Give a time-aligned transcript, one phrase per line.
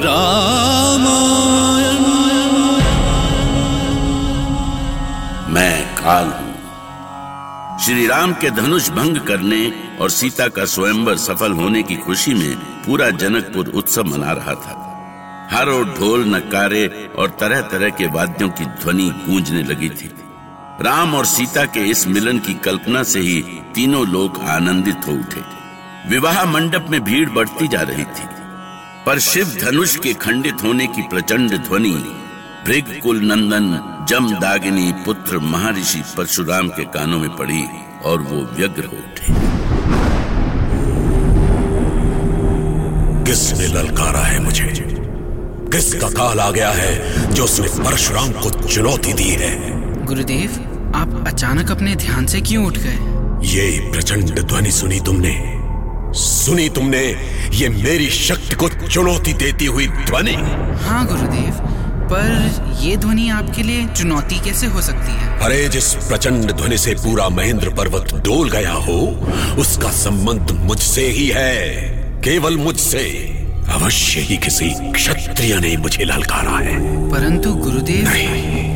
[0.00, 1.84] रामायण।
[5.54, 6.54] मैं काल हूँ।
[7.80, 12.56] श्री राम के धनुष भंग करने और सीता का स्वयंवर सफल होने की खुशी में
[12.56, 14.80] पूरा जनकपुर उत्सव मना रहा था।
[15.52, 20.14] हर ओर ढोल नकारे और तरह तरह के वाद्यों की ध्वनि गूंजने लगी थी।
[20.80, 23.42] राम और सीता के इस मिलन की कल्पना से ही
[23.74, 25.42] तीनों लोग आनंदित हो उठे।
[26.08, 28.33] विवाह मंडप में भीड़ बढ़ती जा रही थी।
[29.06, 31.90] पर शिव धनुष के खंडित होने की प्रचंड ध्वनि
[32.66, 37.64] भृग कुल नंदन जम दागिनी पुत्र महर्षि परशुराम के कानों में पड़ी
[38.04, 39.32] और वो व्यग्र हो उठे।
[43.24, 44.84] किसने ललकारा है मुझे?
[45.72, 49.80] किसका काल आ गया है जो उसने परशुराम को चुनौती दी है?
[50.06, 52.98] गुरुदेव आप अचानक अपने ध्यान से क्यों उठ गए?
[53.48, 55.53] ये प्रचंड ध्वनि सुनी तुमने।
[56.14, 57.04] सुनी तुमने
[57.54, 60.34] ये मेरी शक्ति को चुनौती देती हुई ध्वनि।
[60.84, 61.54] हाँ गुरुदेव
[62.12, 65.38] पर ये ध्वनि आपके लिए चुनौती कैसे हो सकती है?
[65.38, 68.98] अरे जिस प्रचंड ध्वनि से पूरा महेंद्र पर्वत डोल गया हो
[69.58, 71.68] उसका संबंध मुझसे ही है
[72.24, 73.04] केवल मुझसे।
[73.70, 76.78] अवश्य ही किसी क्षत्रिय ने मुझे ललकारा है।
[77.10, 78.74] परंतु गुरुदेव नहीं।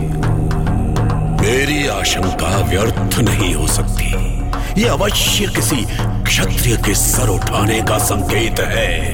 [1.40, 4.37] मेरी आशंका व्यर्थ नहीं हो सकती।
[4.78, 5.76] ये अवश्य किसी
[6.24, 9.12] क्षत्रिय के सर उठाने का संकेत है।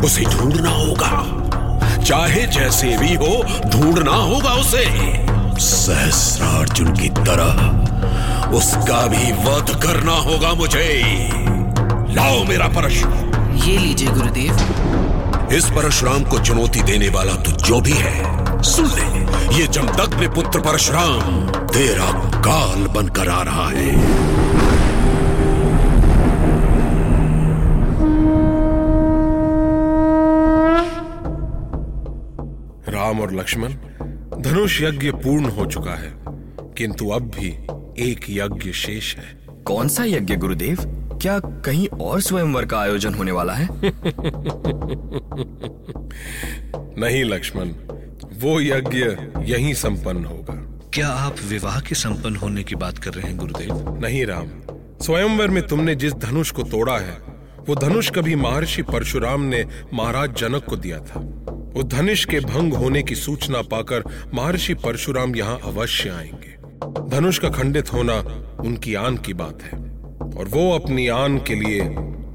[0.00, 3.32] उसे ढूंढना होगा। चाहे जैसे भी हो
[3.66, 4.84] ढूंढना होगा उसे।
[5.60, 10.86] सहस्रार्जुन की तरह उसका भी वध करना होगा मुझे।
[12.14, 17.92] लाओ मेरा परशुराम ये लीजिए गुरुदेव। इस परशुराम को चुनौती देने वाला तो जो भी
[17.92, 24.34] है सुन ले। ये जमदग्नि पुत्र परशुराम तेरा काल बनकर आ रहा है।
[32.88, 33.72] राम और लक्ष्मण
[34.42, 36.14] धनुष यज्ञ पूर्ण हो चुका है
[36.76, 37.48] किंतु अब भी
[38.10, 40.78] एक यज्ञ शेष है। कौन सा यज्ञ गुरुदेव?
[41.22, 43.68] क्या कहीं और स्वयंवर का आयोजन होने वाला है?
[47.00, 47.68] नहीं लक्ष्मण
[48.40, 49.04] वो यज्ञ
[49.52, 53.98] यहीं संपन्न होगा। क्या आप विवाह के संपन्न होने की बात कर रहे हैं गुरुदेव?
[54.00, 54.48] नहीं राम
[55.02, 57.36] स्वयंवर में तुमने जिस धनुष को तोड़ा है
[57.68, 61.20] वो धनुष कभी महर्षि परशुराम ने महाराज जनक को दिया था।
[61.82, 66.56] धनुष के भंग होने की सूचना पाकर महर्षि परशुराम यहाँ अवश्य आएँगे।
[67.10, 68.14] धनुष का खंडित होना
[68.60, 69.78] उनकी आन की बात है
[70.38, 71.80] और वो अपनी आन के लिए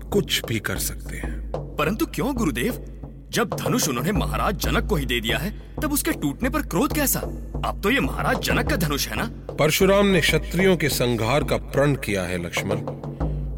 [0.10, 2.86] कुछ भी कर सकते हैं। परंतु क्यों गुरुदेव?
[3.30, 6.94] जब धनुष उन्होंने महाराज जनक को ही दे दिया है तब उसके टूटने पर क्रोध
[6.94, 7.20] कैसा?
[7.66, 9.32] अब तो ये महाराज जनक का धनुष है ना?
[9.56, 12.78] परशुराम ने क्षत्रियो के संघार का प्रण किया है लक्ष्मण।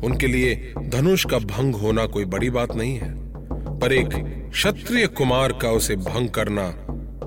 [0.04, 3.23] उनके लिए धनुष का भंग होना कोई बड़ी बात नहीं है।
[3.84, 4.10] पर एक
[4.52, 6.74] क्षत्रिय कुमार का उसे भंग करना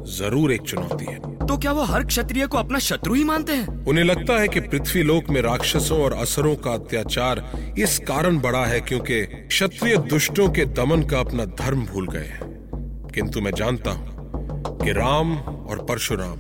[0.09, 3.84] ज़रूर एक चुनौती है। तो क्या वो हर क्षत्रिय को अपना शत्रु ही मानते हैं?
[3.84, 7.43] उन्हें लगता है कि पृथ्वी लोक में राक्षसों और असुरों का अत्याचार
[7.78, 13.11] इस कारण बढ़ा है क्योंकि क्षत्रिय दुष्टों के दमन का अपना धर्म भूल गए हैं।
[13.15, 16.38] किंतु मैं जानता हूँ कि राम और परशुराम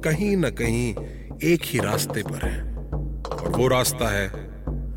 [0.00, 0.94] कहीं न कहीं
[1.44, 2.62] एक ही रास्ते पर हैं
[3.24, 4.30] और वो रास्ता है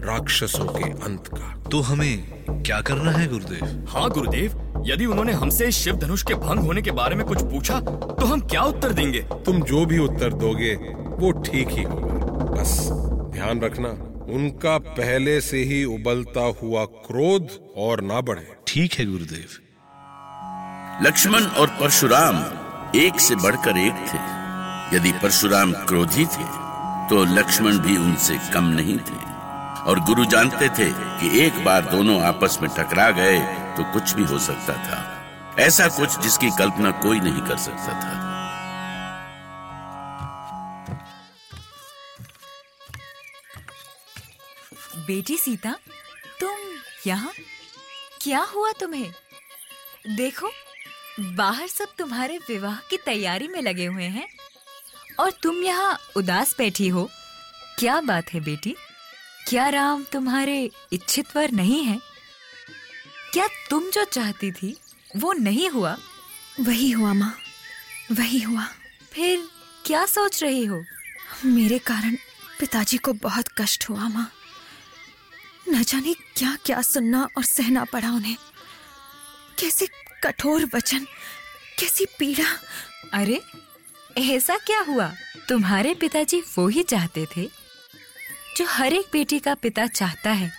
[0.06, 3.86] राक्षसों के अंत का। तो हमें क्या करना है गुरुदेव?
[3.90, 7.80] हाँ गुरुदेव यदि उन्होंने हमसे शिव धनुष के भंग होने के बारे में कुछ पूछा
[7.80, 9.22] तो हम क्या उत्तर देंगे?
[9.46, 10.74] तुम जो भी उत्तर दोगे
[11.20, 12.78] वो ठीक ही होगा। बस
[13.34, 13.90] ध्यान रखना
[14.34, 19.58] उनका पहले से ही उबलता हुआ क्रोध और ना बढ़े। ठीक है गुरुदेव।
[21.06, 22.44] लक्ष्मण और परशुराम
[23.00, 26.46] एक से बढ़कर एक थे। यदि परशुराम क्रोधी थे
[27.10, 29.30] तो लक्ष्मण भी उनसे कम नहीं थे।
[29.82, 33.40] और गुरु जानते थे कि एक बार दोनों आपस में टकरा गए
[33.78, 35.00] तो कुछ भी हो सकता था।
[35.60, 38.20] ऐसा कुछ जिसकी कल्पना कोई नहीं कर सकता था।
[45.08, 45.76] बेटी सीता,
[46.40, 46.58] तुम
[47.08, 47.32] यहाँ?
[48.22, 49.12] क्या हुआ तुम्हें?
[50.16, 50.50] देखो,
[51.20, 54.28] बाहर सब तुम्हारे विवाह की तैयारी में लगे हुए हैं
[55.20, 57.10] और तुम यहाँ उदास बैठी हो।
[57.80, 58.76] क्या बात है बेटी?
[59.48, 62.00] क्या राम तुम्हारे इच्छित वर नहीं है?
[63.34, 64.78] क्या तुम जो चाहती थी
[65.18, 65.98] वो नहीं हुआ?
[66.60, 67.38] वही हुआ माँ
[68.12, 68.68] वही हुआ।
[69.12, 69.48] फिर
[69.86, 70.84] क्या सोच रही हो?
[71.46, 72.16] मेरे कारण
[72.60, 74.32] पिताजी को बहुत कष्ट हुआ माँ।
[75.70, 78.38] न जाने क्या क्या सुनना और सहना पड़ा उन्हें।
[79.60, 79.88] कैसे
[80.24, 81.06] कठोर वचन
[81.80, 82.50] कैसी पीड़ा।
[83.14, 83.42] अरे
[84.18, 85.14] ऐसा क्या हुआ?
[85.50, 87.61] तुम्हारे पिताजी वो ही चाहते थे?
[88.58, 90.52] जो हर एक बेटी का पिता चाहता है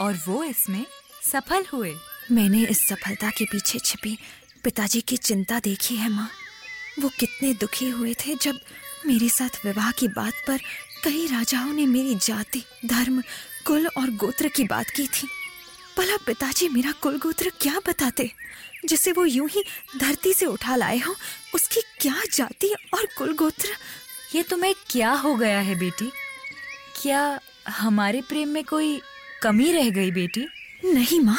[0.00, 0.86] और वो इसमें
[1.32, 1.94] सफल हुए।
[2.32, 4.18] मैंने इस सफलता के पीछे छिपी
[4.64, 6.30] पिताजी की चिंता देखी है माँ।
[7.00, 8.60] वो कितने दुखी हुए थे जब
[9.06, 10.58] मेरे साथ विवाह की बात पर
[11.04, 13.22] कई राजाओं ने मेरी जाति धर्म
[13.66, 15.28] कुल और गोत्र की बात की थी।
[15.98, 18.32] भला पिताजी मेरा कुल गोत्र क्या बताते?
[18.86, 19.64] जिसे वो यूँ ही
[19.96, 21.14] धरती से उठा लाए हो
[21.54, 23.68] उसकी क्या जाति और कुल गोत्र?
[24.34, 26.12] ये तुम्हें क्या हो गया है बेटी?
[27.02, 29.00] क्या हमारे प्रेम में कोई
[29.42, 30.46] कमी रह गई बेटी?
[30.84, 31.38] नहीं माँ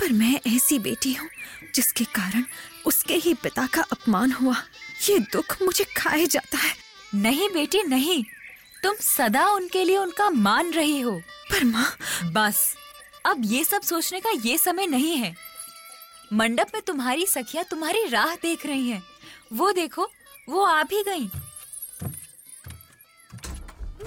[0.00, 1.28] पर मैं ऐसी बेटी हूँ
[1.74, 2.44] जिसके कारण
[2.86, 4.56] उसके ही पिता का अपमान हुआ।
[5.10, 6.74] ये दुख मुझे खाए जाता है।
[7.14, 8.24] नहीं बेटी नहीं।
[8.82, 12.74] तुम सदा उनके लिए उनका मान रही हो। पर माँ। बस
[13.26, 15.36] अब ये सब सोचने का ये समय नहीं है।
[16.32, 19.02] मंडप में तुम्हारी सखिया तुम्हारी राह देख रही हैं।
[19.52, 20.10] वो देखो
[20.48, 21.39] वो आ भी गई।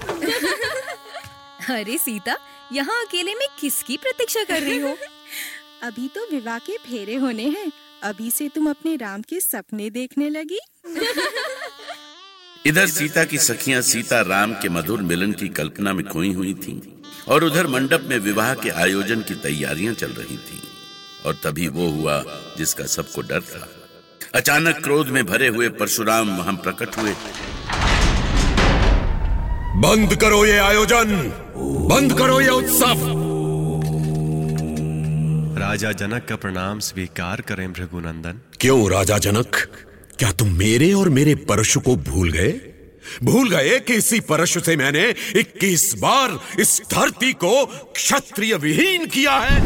[1.70, 2.36] अरे सीता
[2.72, 4.96] यहाँ अकेले में किसकी प्रतीक्षा कर रही हो?
[5.82, 7.70] अभी तो विवाह के फेरे होने हैं।
[8.02, 10.58] अभी से तुम अपने राम के सपने देखने लगी?
[12.66, 16.80] इधर सीता की सखियाँ सीता राम के मधुर मिलन की कल्पना में खोई हुई थीं
[17.28, 20.60] और उधर मंडप में विवाह के आयोजन की तैयारियाँ चल रही थीं
[21.26, 22.22] और तभी वो हुआ
[22.58, 23.68] जिसका सबको डर था।
[24.34, 27.14] अचानक क्रोध में भरे हुए परशुराम वहाँ प्रकट हुए
[29.84, 31.32] बंद करो ये आयोजन।
[31.90, 33.00] बंद करो ये उत्सव।
[35.58, 39.56] राजा जनक का प्रणाम स्वीकार करें भृगुनंदन। क्यों राजा जनक?
[40.18, 42.60] क्या तुम मेरे और मेरे परशु को भूल गए?
[43.24, 49.32] भूल गए कि इसी परशु से मैंने 21 बार इस धरती को क्षत्रिय विहीन किया
[49.32, 49.62] है?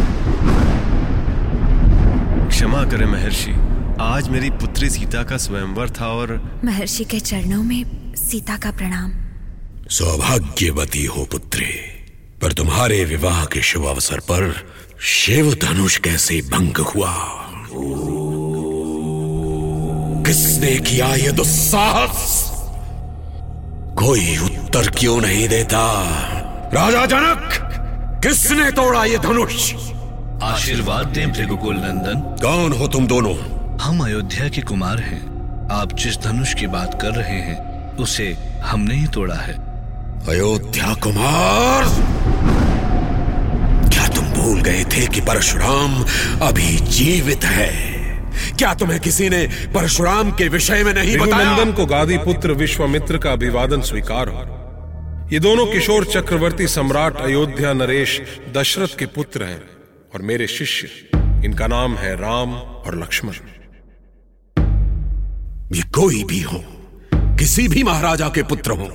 [2.49, 3.53] क्षमा करें महर्षि।
[4.01, 9.28] आज मेरी पुत्री सीता का स्वयंवर था और महर्षि के चरणों में सीता का प्रणाम।
[9.91, 11.67] सौभाग्यवती हो पुत्री।
[12.43, 14.69] पर तुम्हारे विवाह के शुभ अवसर पर
[15.01, 17.15] शिव धनुष कैसे भंग हुआ?
[20.23, 22.51] किसने किया ये दुस्साहस?
[23.99, 26.03] कोई उत्तर क्यों नहीं देता?
[26.75, 27.49] राजा जनक
[28.27, 29.75] किसने तोड़ा ये धनुष?
[30.43, 33.37] आशीर्वाद दें भृगुकुल नंदन। कौन हो तुम दोनों?
[33.79, 35.23] हम अयोध्या के कुमार हैं।
[35.73, 39.68] आप जिस धनुष की बात कर रहे हैं उसे हमने ही तोड़ा है।
[40.27, 41.85] अयोध्या कुमार।
[43.91, 45.95] क्या तुम भूल गए थे कि परशुराम
[46.43, 47.71] अभी जीवित है?
[48.59, 51.57] क्या तुम्हें किसी ने परशुराम के विषय में नहीं बताया?
[51.57, 57.73] नंदन को गादी पुत्र विश्वामित्र का अभिवादन स्वीकार। हो ये दोनों किशोर चक्रवर्ती सम्राट अयोध्या
[57.73, 58.21] नरेश
[58.57, 59.63] दशरथ के पुत्र हैं
[60.15, 60.89] और मेरे शिष्य
[61.45, 63.33] इनका नाम है राम और लक्ष्मण।
[65.77, 66.65] ये कोई भी हो
[67.39, 68.89] किसी भी महाराजा के पुत्र हो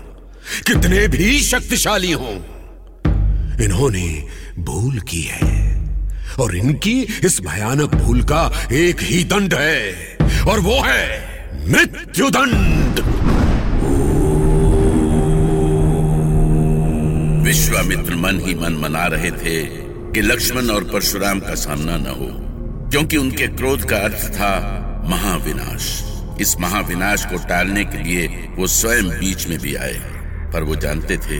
[0.67, 2.35] कितने भी शक्तिशाली हों।
[3.63, 4.27] इन्होंने
[4.59, 5.73] भूल की है।
[6.39, 9.93] और इनकी इस भयानक भूल का एक ही दंड है।
[10.47, 11.33] और वो है
[11.69, 12.99] मृत्यु दंड
[17.45, 19.65] विश्वामित्र मन ही मन मना रहे थे
[20.13, 22.27] कि लक्ष्मण और परशुराम का सामना न हो,
[22.89, 24.53] क्योंकि उनके क्रोध का अर्थ था
[25.09, 26.03] महाविनाश।
[26.41, 30.12] इस महाविनाश को टालने के लिए वो स्वयं बीच में भी आए।
[30.53, 31.39] पर वो जानते थे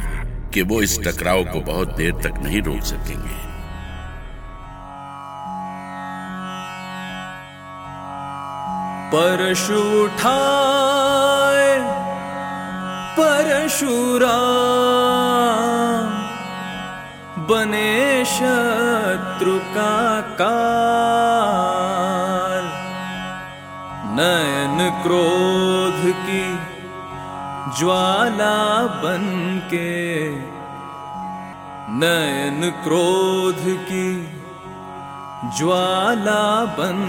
[0.54, 3.54] कि वो इस टकराव को बहुत देर तक नहीं रोक सकेंगे।
[9.14, 11.80] परशु उठाए
[13.18, 14.24] परशुराम
[17.48, 22.66] बने शत्रु का काल,
[24.18, 26.44] नयन क्रोध की
[27.80, 28.58] ज्वाला
[29.04, 29.24] बन
[29.74, 29.92] के
[32.02, 34.10] नयन क्रोध की
[35.60, 36.44] ज्वाला
[36.78, 37.00] बन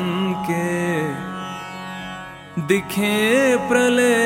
[0.48, 0.68] के
[2.70, 3.16] दिखे
[3.68, 4.22] प्रलय